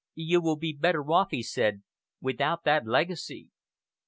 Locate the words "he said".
1.29-1.83